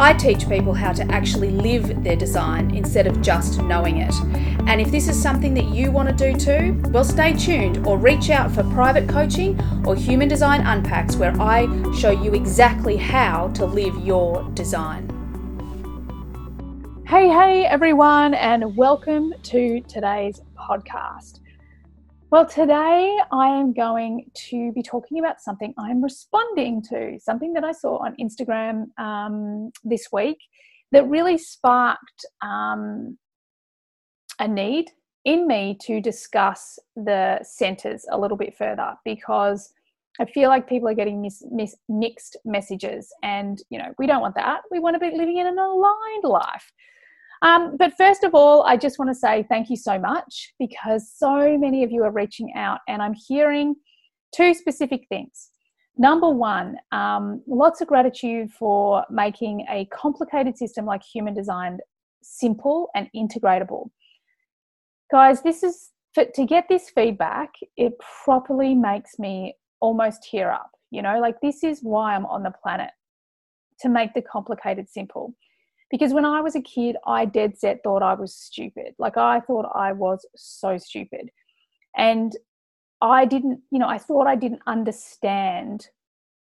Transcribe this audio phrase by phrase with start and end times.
[0.00, 4.14] I teach people how to actually live their design instead of just knowing it.
[4.68, 7.98] And if this is something that you want to do too, well, stay tuned or
[7.98, 11.66] reach out for private coaching or Human Design Unpacks, where I
[11.98, 15.08] show you exactly how to live your design.
[17.08, 21.40] Hey, hey, everyone, and welcome to today's podcast.
[22.30, 27.64] Well, today I am going to be talking about something I'm responding to, something that
[27.64, 30.36] I saw on Instagram um, this week
[30.92, 33.16] that really sparked um,
[34.38, 34.90] a need
[35.24, 39.72] in me to discuss the centers a little bit further because
[40.20, 44.20] I feel like people are getting mis- mis- mixed messages, and you know we don't
[44.20, 44.60] want that.
[44.70, 46.72] We want to be living in an aligned life.
[47.42, 51.10] Um, but first of all, I just want to say thank you so much because
[51.14, 53.76] so many of you are reaching out, and I'm hearing
[54.34, 55.50] two specific things.
[55.96, 61.78] Number one, um, lots of gratitude for making a complicated system like human design
[62.22, 63.90] simple and integratable.
[65.10, 67.94] Guys, this is for, to get this feedback, it
[68.24, 70.70] properly makes me almost tear up.
[70.90, 72.90] You know, like this is why I'm on the planet
[73.80, 75.34] to make the complicated simple
[75.90, 78.94] because when I was a kid, I dead set thought I was stupid.
[78.98, 81.30] Like I thought I was so stupid.
[81.96, 82.36] And
[83.00, 85.88] I didn't, you know, I thought I didn't understand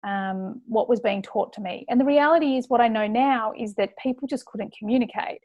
[0.04, 1.84] um, what was being taught to me.
[1.88, 5.40] And the reality is, what I know now is that people just couldn't communicate.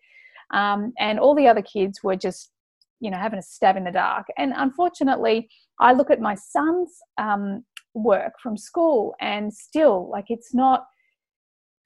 [0.52, 2.52] Um, and all the other kids were just,
[3.00, 4.28] you know, having a stab in the dark.
[4.38, 5.50] And unfortunately,
[5.80, 10.86] I look at my son's um, work from school and still, like, it's not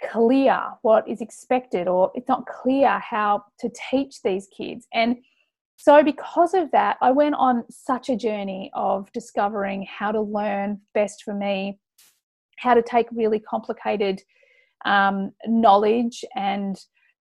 [0.10, 4.88] clear what is expected or it's not clear how to teach these kids.
[4.94, 5.18] And
[5.78, 10.80] so, because of that, I went on such a journey of discovering how to learn
[10.94, 11.80] best for me,
[12.60, 14.22] how to take really complicated
[14.86, 16.78] um, knowledge and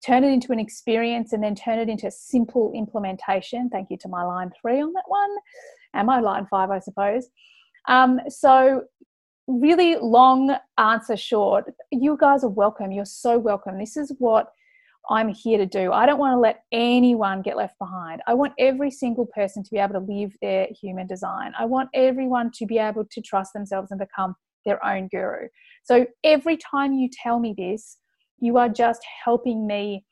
[0.06, 3.70] turn it into an experience and then turn it into simple implementation.
[3.70, 5.36] Thank you to my line three on that one
[5.96, 7.28] and my line five, I suppose.
[7.88, 8.84] Um, so,
[9.48, 12.92] really long answer short, you guys are welcome.
[12.92, 13.78] You're so welcome.
[13.78, 14.52] This is what
[15.10, 15.92] I'm here to do.
[15.92, 18.22] I don't want to let anyone get left behind.
[18.26, 21.54] I want every single person to be able to live their human design.
[21.58, 24.36] I want everyone to be able to trust themselves and become
[24.66, 25.48] their own guru.
[25.84, 27.98] So every time you tell me this,
[28.40, 30.06] you are just helping me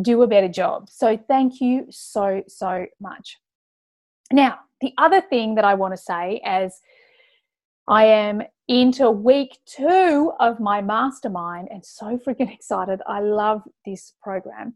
[0.00, 0.88] do a better job.
[0.90, 3.38] So thank you so, so much.
[4.32, 6.80] Now, the other thing that I want to say as
[7.88, 13.00] I am into week two of my mastermind and so freaking excited.
[13.06, 14.74] I love this program.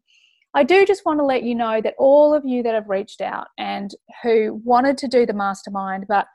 [0.55, 3.21] I do just want to let you know that all of you that have reached
[3.21, 6.27] out and who wanted to do the mastermind, but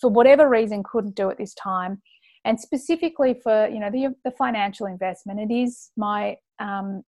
[0.00, 2.00] for whatever reason couldn't do it this time,
[2.44, 7.02] and specifically for you know the, the financial investment, it is my um,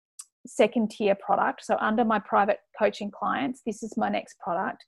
[0.46, 1.64] second tier product.
[1.64, 4.84] So under my private coaching clients, this is my next product.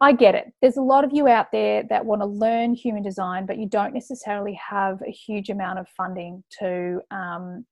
[0.00, 0.52] I get it.
[0.60, 3.66] There's a lot of you out there that want to learn human design, but you
[3.66, 7.64] don't necessarily have a huge amount of funding to um,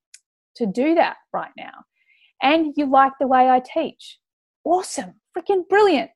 [0.56, 1.72] to do that right now.
[2.42, 4.18] And you like the way I teach.
[4.64, 6.10] Awesome, freaking brilliant.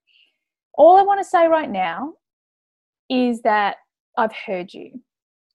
[0.74, 2.14] All I want to say right now
[3.08, 3.76] is that
[4.16, 5.00] I've heard you.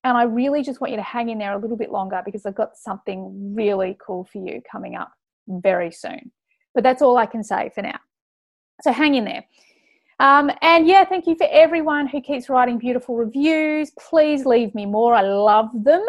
[0.03, 2.45] And I really just want you to hang in there a little bit longer because
[2.45, 5.11] I've got something really cool for you coming up
[5.47, 6.31] very soon.
[6.73, 7.99] But that's all I can say for now.
[8.81, 9.45] So hang in there.
[10.21, 13.91] Um, and yeah, thank you for everyone who keeps writing beautiful reviews.
[13.97, 15.15] Please leave me more.
[15.15, 16.05] I love them.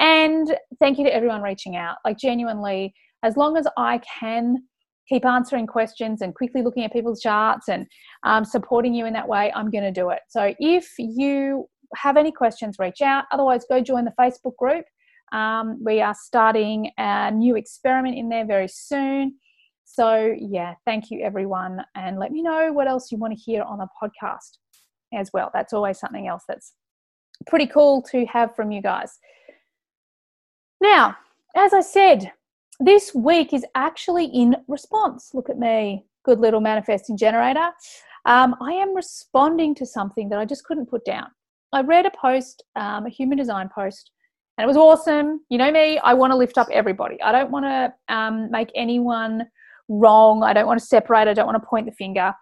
[0.00, 1.98] And thank you to everyone reaching out.
[2.04, 4.56] Like, genuinely, as long as I can
[5.08, 7.86] keep answering questions and quickly looking at people's charts and
[8.24, 10.18] um, supporting you in that way, I'm going to do it.
[10.28, 13.26] So, if you have any questions, reach out.
[13.30, 14.84] Otherwise, go join the Facebook group.
[15.30, 19.36] Um, we are starting a new experiment in there very soon.
[19.96, 21.82] So, yeah, thank you, everyone.
[21.94, 24.58] And let me know what else you want to hear on the podcast
[25.14, 25.50] as well.
[25.54, 26.74] That's always something else that's
[27.46, 29.18] pretty cool to have from you guys.
[30.82, 31.16] Now,
[31.56, 32.30] as I said,
[32.78, 35.30] this week is actually in response.
[35.32, 37.70] Look at me, good little manifesting generator.
[38.26, 41.28] Um, I am responding to something that I just couldn't put down.
[41.72, 44.10] I read a post, um, a human design post,
[44.58, 45.40] and it was awesome.
[45.48, 47.18] You know me, I want to lift up everybody.
[47.22, 49.46] I don't want to um, make anyone
[49.88, 50.42] wrong.
[50.42, 51.28] I don't want to separate.
[51.28, 52.32] I don't want to point the finger.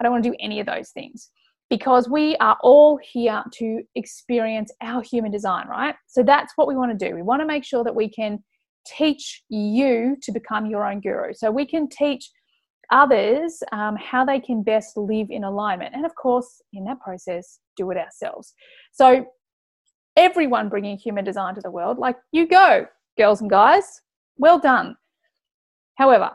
[0.00, 1.30] I don't want to do any of those things
[1.70, 5.94] because we are all here to experience our human design, right?
[6.06, 7.14] So that's what we want to do.
[7.14, 8.42] We want to make sure that we can
[8.86, 11.32] teach you to become your own guru.
[11.32, 12.30] So we can teach
[12.90, 15.94] others um, how they can best live in alignment.
[15.94, 18.52] And of course, in that process, do it ourselves.
[18.92, 19.24] So
[20.16, 24.02] everyone bringing human design to the world, like you go, girls and guys,
[24.36, 24.96] well done.
[25.94, 26.32] However,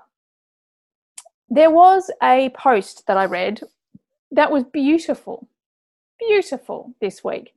[1.49, 3.61] there was a post that I read
[4.31, 5.47] that was beautiful,
[6.19, 7.53] beautiful this week.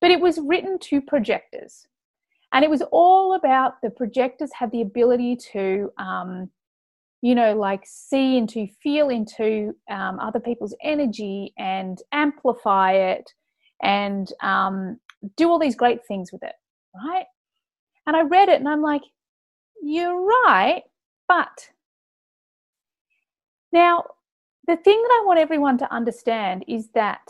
[0.00, 1.88] But it was written to projectors.
[2.52, 6.50] And it was all about the projectors have the ability to, um,
[7.20, 13.32] you know, like see into, feel into um, other people's energy and amplify it
[13.82, 14.98] and um,
[15.36, 16.54] do all these great things with it,
[16.94, 17.26] right?
[18.06, 19.02] And I read it and I'm like,
[19.82, 20.82] you're right,
[21.26, 21.70] but.
[23.72, 24.04] Now,
[24.66, 27.22] the thing that I want everyone to understand is that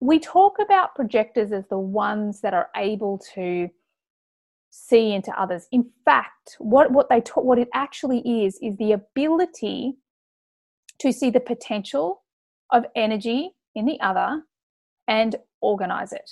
[0.00, 3.68] we talk about projectors as the ones that are able to
[4.70, 5.66] see into others.
[5.72, 9.94] In fact, what, what they talk, what it actually is is the ability
[11.00, 12.22] to see the potential
[12.70, 14.42] of energy in the other
[15.06, 16.30] and organize it.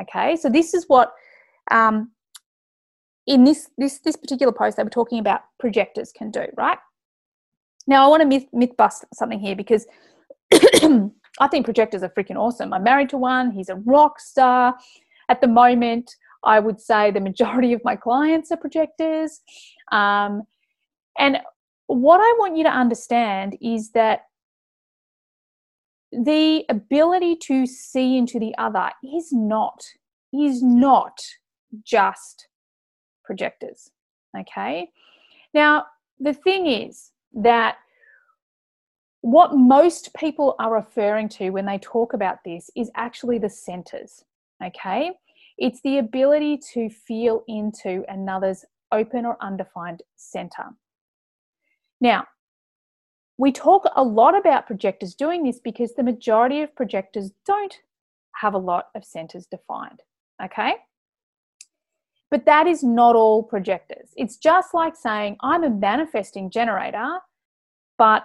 [0.00, 1.12] Okay, so this is what
[1.70, 2.12] um,
[3.26, 6.78] in this this this particular post they were talking about projectors can do, right?
[7.88, 9.86] Now, I want to myth, myth bust something here because
[10.52, 12.72] I think projectors are freaking awesome.
[12.74, 14.76] I'm married to one, he's a rock star.
[15.30, 16.14] At the moment,
[16.44, 19.40] I would say the majority of my clients are projectors.
[19.90, 20.42] Um,
[21.18, 21.38] and
[21.86, 24.24] what I want you to understand is that
[26.12, 29.82] the ability to see into the other is not
[30.32, 31.18] is not
[31.84, 32.48] just
[33.24, 33.90] projectors
[34.38, 34.90] okay
[35.52, 35.84] now
[36.18, 37.76] the thing is that
[39.20, 44.24] what most people are referring to when they talk about this is actually the centers.
[44.64, 45.12] Okay.
[45.58, 50.64] It's the ability to feel into another's open or undefined center.
[52.00, 52.26] Now,
[53.38, 57.74] we talk a lot about projectors doing this because the majority of projectors don't
[58.36, 60.00] have a lot of centers defined.
[60.44, 60.74] Okay.
[62.30, 64.10] But that is not all projectors.
[64.16, 67.18] It's just like saying, I'm a manifesting generator,
[67.96, 68.24] but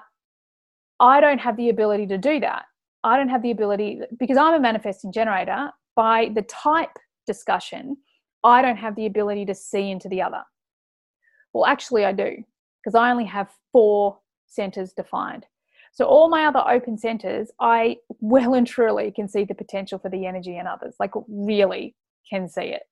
[1.00, 2.66] I don't have the ability to do that.
[3.04, 6.98] I don't have the ability, because I'm a manifesting generator, by the type
[7.28, 7.98] discussion,
[8.44, 10.44] I don't have the ability to see into the other.
[11.54, 12.44] Well, actually, I do,
[12.82, 15.46] because I only have four centers defined.
[15.92, 20.10] So, all my other open centers, I well and truly can see the potential for
[20.10, 21.96] the energy in others, like, really
[22.30, 22.84] can see it.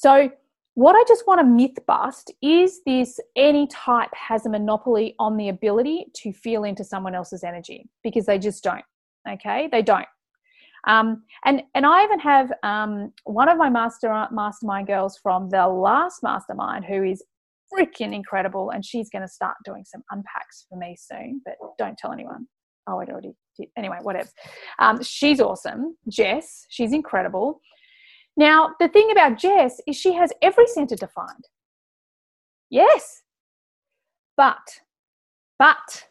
[0.00, 0.30] So,
[0.74, 5.36] what I just want to myth bust is this any type has a monopoly on
[5.36, 8.84] the ability to feel into someone else's energy because they just don't.
[9.28, 10.06] Okay, they don't.
[10.86, 15.68] Um, and and I even have um, one of my master mastermind girls from the
[15.68, 17.22] last mastermind who is
[17.70, 21.42] freaking incredible, and she's going to start doing some unpacks for me soon.
[21.44, 22.46] But don't tell anyone.
[22.88, 23.68] Oh, I already did.
[23.76, 24.30] Anyway, whatever.
[24.78, 26.64] Um, she's awesome, Jess.
[26.70, 27.60] She's incredible.
[28.40, 31.46] Now, the thing about Jess is she has every center defined.
[32.70, 33.20] Yes.
[34.34, 34.80] But,
[35.58, 36.06] but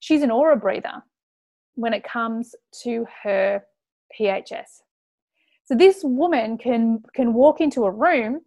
[0.00, 1.02] she's an aura breather
[1.74, 3.62] when it comes to her
[4.18, 4.80] PHS.
[5.66, 8.40] So this woman can can walk into a room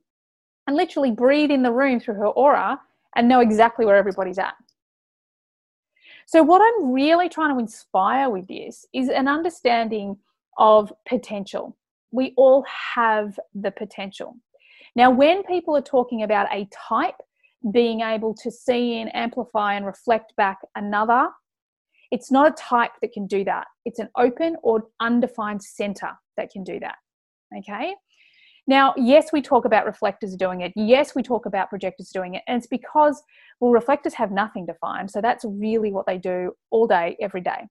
[0.65, 2.81] and literally breathe in the room through her aura
[3.15, 4.55] and know exactly where everybody's at.
[6.25, 10.17] So what I'm really trying to inspire with this is an understanding
[10.57, 11.77] of potential
[12.11, 14.35] we all have the potential.
[14.95, 17.15] Now, when people are talking about a type
[17.71, 21.29] being able to see and amplify and reflect back another,
[22.11, 23.67] it's not a type that can do that.
[23.85, 26.95] It's an open or undefined center that can do that.
[27.57, 27.93] Okay.
[28.67, 30.71] Now, yes, we talk about reflectors doing it.
[30.75, 32.43] Yes, we talk about projectors doing it.
[32.47, 33.21] And it's because,
[33.59, 35.09] well, reflectors have nothing defined.
[35.09, 37.67] So that's really what they do all day, every day.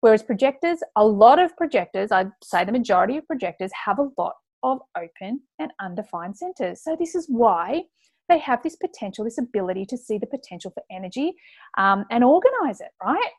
[0.00, 4.34] Whereas projectors, a lot of projectors, I'd say the majority of projectors have a lot
[4.62, 6.82] of open and undefined centers.
[6.82, 7.82] So this is why
[8.28, 11.34] they have this potential, this ability to see the potential for energy
[11.78, 13.30] um, and organize it, right?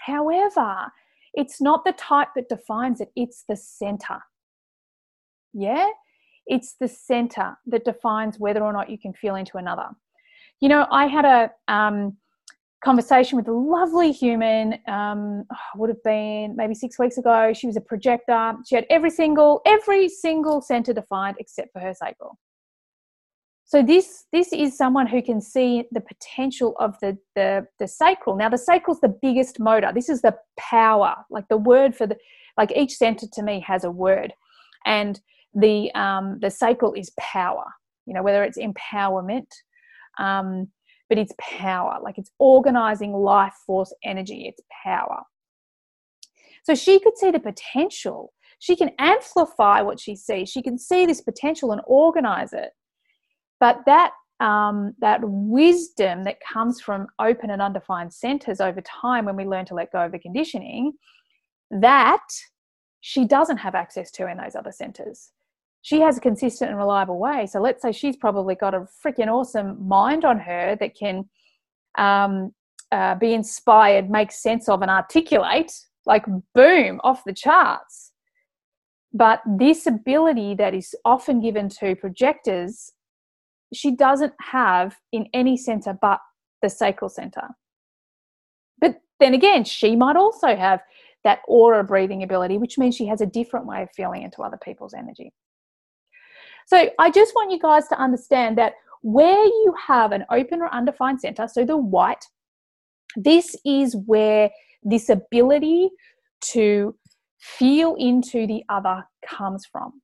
[0.00, 0.92] However,
[1.34, 4.18] it's not the type that defines it, it's the center.
[5.52, 5.88] Yeah?
[6.46, 9.88] It's the center that defines whether or not you can feel into another.
[10.60, 12.16] You know, I had a, um,
[12.84, 15.44] conversation with a lovely human um,
[15.74, 19.60] would have been maybe six weeks ago she was a projector she had every single
[19.66, 22.38] every single center defined except for her sacral
[23.64, 28.34] So this this is someone who can see the potential of the the the sacral.
[28.34, 29.92] Now the sacral is the biggest motor.
[29.92, 32.16] This is the power, like the word for the
[32.56, 34.32] like each center to me has a word,
[34.86, 35.20] and
[35.52, 37.66] the um, the sacral is power.
[38.06, 39.50] You know whether it's empowerment,
[40.18, 40.68] um,
[41.08, 41.98] but it's power.
[42.02, 44.46] Like it's organizing life force energy.
[44.46, 45.22] It's power.
[46.64, 48.32] So she could see the potential.
[48.58, 50.48] She can amplify what she sees.
[50.48, 52.70] She can see this potential and organize it
[53.60, 59.34] but that um, that wisdom that comes from open and undefined centers over time when
[59.34, 60.92] we learn to let go of the conditioning,
[61.72, 62.24] that
[63.00, 65.32] she doesn't have access to in those other centers.
[65.88, 67.46] She has a consistent and reliable way.
[67.46, 71.26] So let's say she's probably got a freaking awesome mind on her that can
[71.96, 72.52] um,
[72.92, 75.72] uh, be inspired, make sense of, and articulate
[76.04, 78.12] like boom off the charts.
[79.14, 82.92] But this ability that is often given to projectors
[83.72, 86.20] she doesn't have in any center but
[86.60, 87.48] the sacral center.
[88.78, 90.82] But then again, she might also have
[91.24, 94.58] that aura breathing ability, which means she has a different way of feeling into other
[94.62, 95.32] people's energy.
[96.68, 100.68] So I just want you guys to understand that where you have an open or
[100.68, 102.22] undefined center, so the white,
[103.16, 104.50] this is where
[104.82, 105.88] this ability
[106.52, 106.94] to
[107.38, 110.02] feel into the other comes from.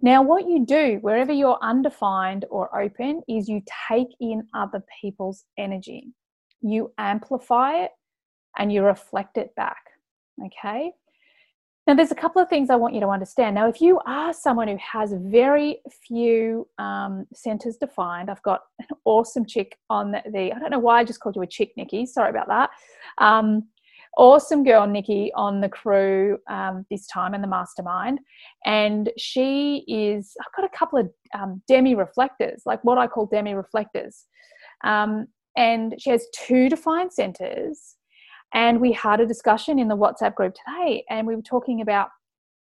[0.00, 5.44] Now, what you do wherever you're undefined or open is you take in other people's
[5.56, 6.08] energy,
[6.60, 7.92] you amplify it,
[8.58, 9.82] and you reflect it back.
[10.44, 10.90] Okay.
[11.86, 13.54] Now, there's a couple of things I want you to understand.
[13.54, 18.86] Now, if you are someone who has very few um, centers defined, I've got an
[19.04, 22.06] awesome chick on the, I don't know why I just called you a chick, Nikki.
[22.06, 22.70] Sorry about that.
[23.18, 23.68] Um,
[24.16, 28.20] awesome girl, Nikki, on the crew um, this time in the mastermind.
[28.64, 33.26] And she is, I've got a couple of um, demi reflectors, like what I call
[33.26, 34.24] demi reflectors.
[34.84, 37.96] Um, and she has two defined centers.
[38.54, 42.08] And we had a discussion in the WhatsApp group today, and we were talking about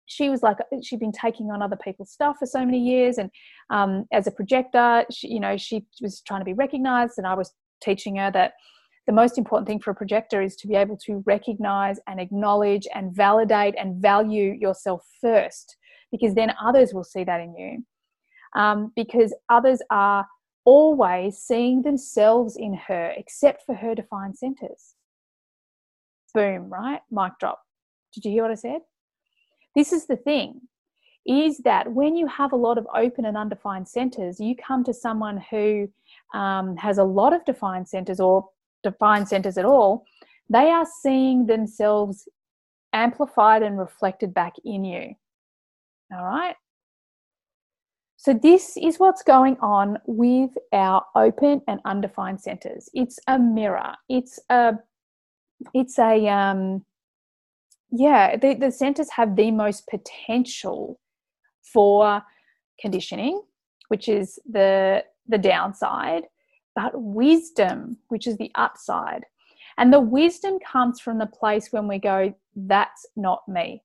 [0.10, 3.30] she was like she'd been taking on other people's stuff for so many years and
[3.70, 7.34] um, as a projector she, you know she was trying to be recognized and i
[7.34, 8.54] was teaching her that
[9.08, 12.86] the most important thing for a projector is to be able to recognize and acknowledge
[12.94, 15.78] and validate and value yourself first,
[16.12, 17.86] because then others will see that in you.
[18.56, 20.28] Um, because others are
[20.66, 24.96] always seeing themselves in her, except for her defined centers.
[26.38, 27.02] Boom, right?
[27.10, 27.64] Mic drop.
[28.14, 28.82] Did you hear what I said?
[29.76, 30.62] This is the thing
[31.26, 34.94] is that when you have a lot of open and undefined centers, you come to
[34.94, 35.90] someone who
[36.36, 38.48] um, has a lot of defined centers or
[38.84, 40.06] defined centers at all,
[40.48, 42.30] they are seeing themselves
[42.94, 45.16] amplified and reflected back in you.
[46.16, 46.56] All right?
[48.18, 52.90] So, this is what's going on with our open and undefined centers.
[52.94, 53.94] It's a mirror.
[54.08, 54.74] It's a,
[55.74, 56.86] it's a, um,
[57.92, 61.00] yeah, the, the centers have the most potential
[61.62, 62.24] for
[62.80, 63.42] conditioning,
[63.88, 66.24] which is the the downside,
[66.76, 69.26] but wisdom, which is the upside.
[69.78, 73.84] And the wisdom comes from the place when we go, that's not me.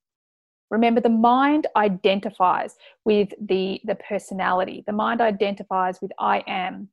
[0.71, 6.88] Remember, the mind identifies with the, the personality, the mind identifies with I am.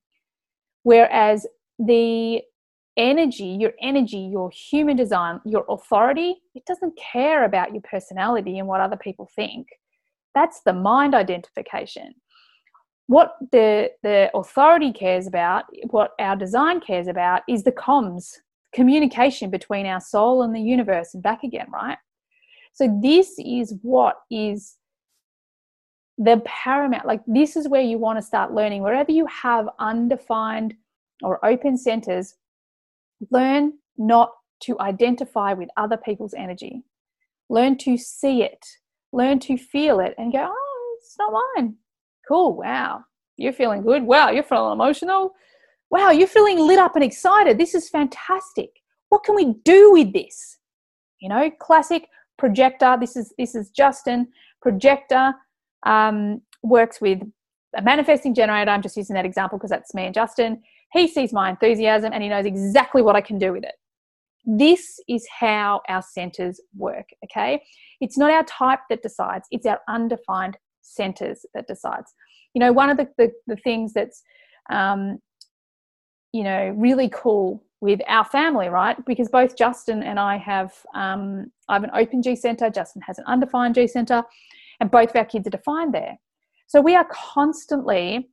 [0.84, 2.42] Whereas the
[2.98, 8.68] energy, your energy, your human design, your authority, it doesn't care about your personality and
[8.68, 9.68] what other people think.
[10.36, 12.14] That's the mind identification.
[13.08, 18.36] What the the authority cares about what our design cares about is the comms
[18.72, 21.98] communication between our soul and the universe and back again right?
[22.74, 24.76] So this is what is
[26.20, 28.84] the paramount like this is where you want to start learning.
[28.84, 30.76] Wherever you have undefined
[31.24, 32.36] or open centers
[33.32, 36.84] learn not to identify with other people's energy
[37.50, 38.66] learn to see it
[39.12, 41.76] learn to feel it and go oh it's not mine
[42.30, 42.56] Cool.
[42.56, 43.04] Wow.
[43.38, 44.04] You're feeling good.
[44.04, 44.30] Wow.
[44.30, 45.34] You're feeling emotional.
[45.90, 46.12] Wow.
[46.12, 47.58] You're feeling lit up and excited.
[47.58, 48.70] This is fantastic.
[49.10, 50.60] What can we do with this?
[51.20, 52.08] You know, classic
[52.38, 52.96] projector.
[53.00, 54.28] This is this is Justin.
[54.62, 55.34] Projector
[55.86, 57.24] um, works with
[57.76, 58.70] a manifesting generator.
[58.70, 60.62] I'm just using that example because that's me and Justin.
[60.92, 63.76] He sees my enthusiasm and he knows exactly what I can do with it.
[64.46, 67.62] This is how our centers work, okay?
[68.02, 72.14] It's not our type that decides, it's our undefined centers that decides.
[72.54, 74.24] You know, one of the, the, the things that's,
[74.72, 75.20] um,
[76.32, 78.98] you know, really cool with our family, right?
[79.06, 83.20] Because both Justin and I have, um, I have an open G center, Justin has
[83.20, 84.24] an undefined G center,
[84.80, 86.18] and both of our kids are defined there.
[86.68, 88.30] So we are constantly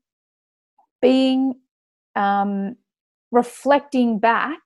[1.01, 1.55] being
[2.17, 2.77] um,
[3.31, 4.61] reflecting back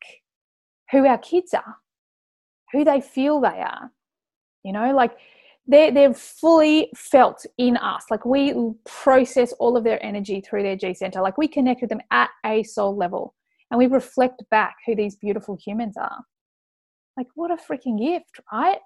[0.91, 1.77] who our kids are,
[2.73, 3.91] who they feel they are.
[4.65, 5.13] You know, like
[5.67, 8.05] they're, they're fully felt in us.
[8.11, 8.55] Like we
[8.85, 11.21] process all of their energy through their G center.
[11.21, 13.35] Like we connect with them at a soul level
[13.71, 16.25] and we reflect back who these beautiful humans are.
[17.17, 18.79] Like, what a freaking gift, right?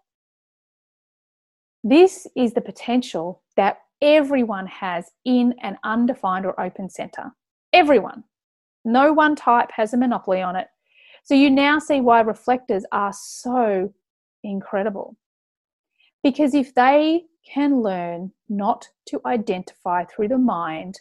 [1.82, 7.32] This is the potential that everyone has in an undefined or open center.
[7.72, 8.24] Everyone.
[8.84, 10.68] No one type has a monopoly on it.
[11.24, 13.92] So you now see why reflectors are so
[14.42, 15.16] incredible.
[16.22, 21.00] Because if they can learn not to identify through the mind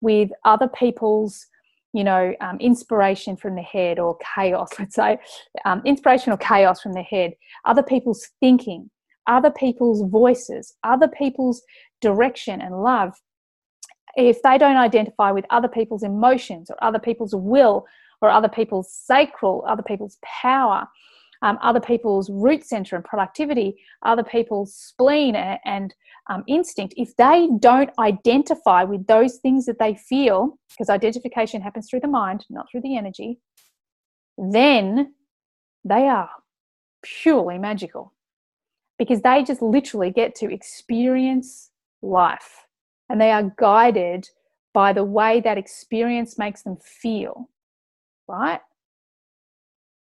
[0.00, 1.46] with other people's
[1.94, 5.18] you know um, inspiration from the head or chaos let's say
[5.64, 7.32] um, inspiration or chaos from the head
[7.64, 8.90] other people's thinking
[9.26, 11.62] other people's voices other people's
[12.02, 13.14] direction and love
[14.26, 17.86] if they don't identify with other people's emotions or other people's will
[18.20, 20.88] or other people's sacral other people's power
[21.42, 25.94] um, other people's root center and productivity, other people's spleen and,
[26.30, 31.88] um, instinct, if they don't identify with those things that they feel, because identification happens
[31.88, 33.38] through the mind, not through the energy,
[34.36, 35.14] then
[35.84, 36.28] they are
[37.02, 38.12] purely magical
[38.98, 41.70] because they just literally get to experience
[42.02, 42.66] life
[43.08, 44.28] and they are guided
[44.72, 47.48] by the way that experience makes them feel,
[48.26, 48.60] right?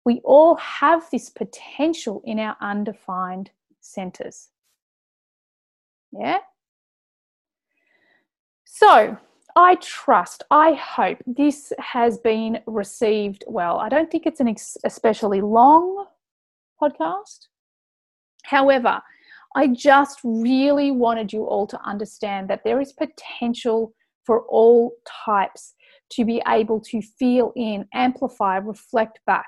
[0.06, 4.50] we all have this potential in our undefined centers.
[6.12, 6.38] Yeah?
[8.64, 9.18] So,
[9.56, 13.78] I trust, I hope this has been received well.
[13.78, 16.06] I don't think it's an especially long
[16.80, 17.48] podcast.
[18.44, 19.02] However,
[19.56, 23.92] I just really wanted you all to understand that there is potential
[24.24, 24.92] for all
[25.24, 25.74] types
[26.10, 29.46] to be able to feel in, amplify, reflect back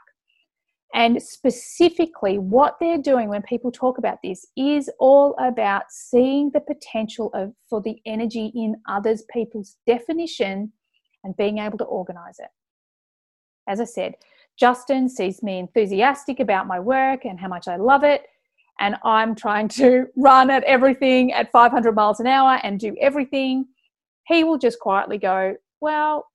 [0.94, 6.60] and specifically, what they're doing when people talk about this is all about seeing the
[6.60, 10.72] potential of for the energy in others people's definition
[11.24, 12.48] and being able to organize it.
[13.68, 14.14] As I said,
[14.58, 18.26] Justin sees me enthusiastic about my work and how much I love it.
[18.80, 23.66] And I'm trying to run at everything at 500 miles an hour and do everything.
[24.26, 26.26] He will just quietly go, Well,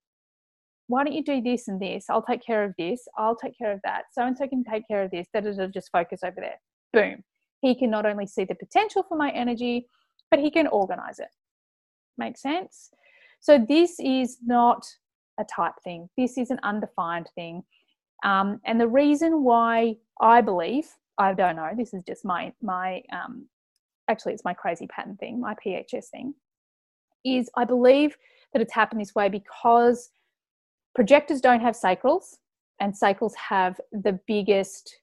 [0.86, 2.06] why don't you do this and this?
[2.10, 3.06] I'll take care of this.
[3.16, 4.04] I'll take care of that.
[4.12, 5.26] So and so can take care of this.
[5.32, 6.60] That is just focus over there.
[6.92, 7.22] Boom.
[7.62, 9.86] He can not only see the potential for my energy,
[10.30, 11.28] but he can organize it.
[12.18, 12.90] Make sense?
[13.40, 14.86] So this is not
[15.40, 16.08] a type thing.
[16.16, 17.62] This is an undefined thing.
[18.24, 23.02] Um, and the reason why I believe, I don't know, this is just my my
[23.12, 23.46] um,
[24.08, 26.34] actually it's my crazy pattern thing, my PHS thing,
[27.24, 28.16] is I believe
[28.52, 30.10] that it's happened this way because
[30.94, 32.36] projectors don't have sacrals
[32.80, 34.98] and sacrals have the biggest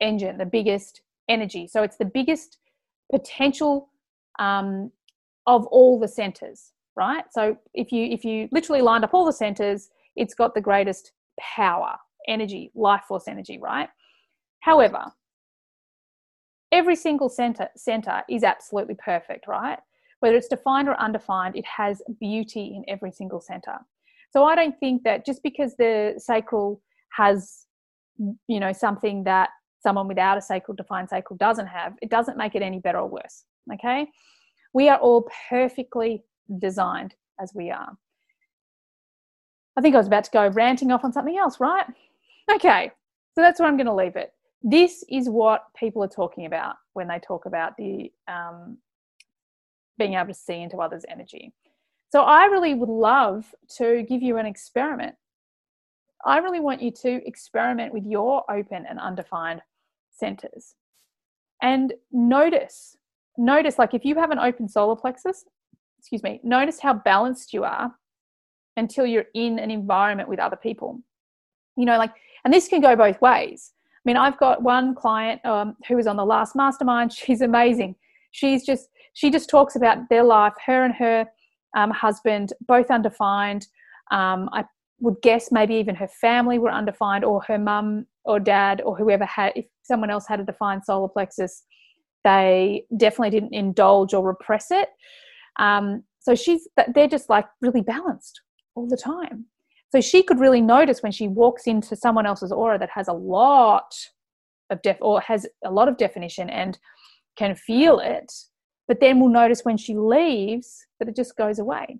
[0.00, 1.66] engine the biggest energy.
[1.66, 2.58] So it's the biggest
[3.10, 3.88] potential
[4.38, 4.90] um,
[5.46, 7.24] of all the centers right?
[7.30, 11.12] So if you if you literally lined up all the centers it's got the greatest
[11.40, 11.96] power
[12.28, 13.88] energy life force energy right?
[14.60, 15.12] However
[16.78, 19.78] every single center center is absolutely perfect right
[20.20, 23.78] whether it's defined or undefined it has beauty in every single center
[24.34, 26.82] so I don't think that just because the sacral
[27.12, 27.66] has,
[28.48, 32.56] you know, something that someone without a sacral defined sacral doesn't have, it doesn't make
[32.56, 33.44] it any better or worse.
[33.72, 34.08] Okay.
[34.72, 36.24] We are all perfectly
[36.58, 37.96] designed as we are.
[39.76, 41.86] I think I was about to go ranting off on something else, right?
[42.50, 42.90] Okay.
[43.36, 44.32] So that's where I'm going to leave it.
[44.66, 48.78] This is what people are talking about when they talk about the um,
[49.98, 51.52] being able to see into others' energy.
[52.10, 55.14] So I really would love to give you an experiment.
[56.24, 59.60] I really want you to experiment with your open and undefined
[60.10, 60.74] centers
[61.60, 62.96] and notice,
[63.36, 65.44] notice like if you have an open solar plexus,
[65.98, 67.94] excuse me, notice how balanced you are
[68.78, 71.02] until you're in an environment with other people.
[71.76, 72.12] You know, like,
[72.44, 73.73] and this can go both ways.
[74.04, 77.12] I mean, I've got one client um, who was on the last mastermind.
[77.12, 77.96] She's amazing.
[78.32, 81.26] She's just, she just talks about their life, her and her
[81.76, 83.66] um, husband, both undefined.
[84.10, 84.64] Um, I
[85.00, 89.24] would guess maybe even her family were undefined, or her mum or dad or whoever
[89.24, 91.62] had, if someone else had a defined solar plexus,
[92.24, 94.88] they definitely didn't indulge or repress it.
[95.58, 98.40] Um, so she's, they're just like really balanced
[98.74, 99.46] all the time.
[99.94, 103.12] So she could really notice when she walks into someone else's aura that has a
[103.12, 103.94] lot
[104.70, 106.78] of def or has a lot of definition and
[107.36, 108.32] can feel it
[108.86, 111.98] but then we'll notice when she leaves that it just goes away.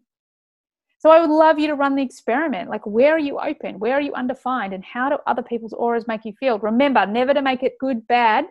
[0.99, 2.71] So I would love you to run the experiment.
[2.71, 3.79] Like, where are you open?
[3.79, 4.73] Where are you undefined?
[4.73, 6.59] And how do other people's auras make you feel?
[6.59, 8.47] Remember, never to make it good, bad,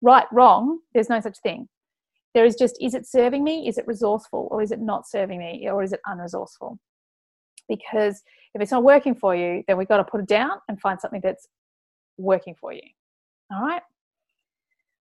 [0.00, 0.78] right, wrong.
[0.94, 1.68] There's no such thing.
[2.34, 3.68] There is just, is it serving me?
[3.68, 4.48] Is it resourceful?
[4.50, 5.68] Or is it not serving me?
[5.70, 6.78] Or is it unresourceful?
[7.76, 8.22] Because
[8.54, 11.00] if it's not working for you, then we've got to put it down and find
[11.00, 11.48] something that's
[12.18, 12.82] working for you.
[13.52, 13.82] All right.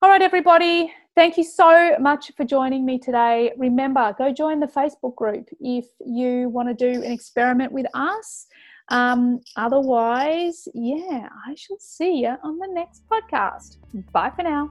[0.02, 0.92] All right, everybody.
[1.14, 3.52] Thank you so much for joining me today.
[3.56, 8.46] Remember, go join the Facebook group if you want to do an experiment with us.
[8.88, 13.78] Um, otherwise, yeah, I shall see you on the next podcast.
[14.12, 14.70] Bye for now.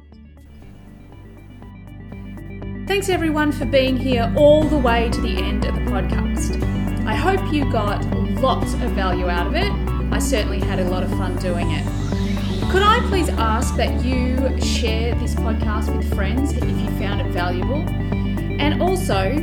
[2.88, 6.35] Thanks everyone for being here all the way to the end of the podcast.
[7.08, 8.04] I hope you got
[8.42, 9.72] lots of value out of it.
[10.12, 11.86] I certainly had a lot of fun doing it.
[12.72, 17.28] Could I please ask that you share this podcast with friends if you found it
[17.28, 17.88] valuable?
[18.60, 19.36] And also,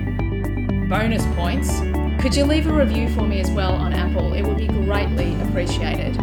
[0.88, 1.80] bonus points,
[2.20, 4.32] could you leave a review for me as well on Apple?
[4.32, 6.16] It would be greatly appreciated.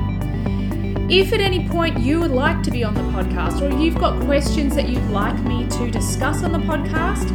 [1.09, 4.21] If at any point you would like to be on the podcast or you've got
[4.25, 7.33] questions that you'd like me to discuss on the podcast,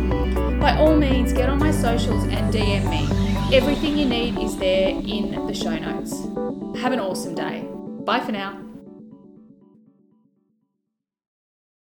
[0.61, 3.34] by all means get on my socials and DM me.
[3.53, 6.13] Everything you need is there in the show notes.
[6.81, 7.67] Have an awesome day.
[8.05, 8.64] Bye for now.